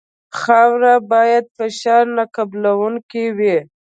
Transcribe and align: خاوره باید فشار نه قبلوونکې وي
خاوره 0.39 0.93
باید 1.11 1.45
فشار 1.57 2.03
نه 2.17 2.23
قبلوونکې 2.35 3.23
وي 3.37 3.57